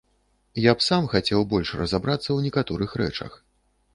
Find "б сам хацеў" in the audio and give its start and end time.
0.77-1.43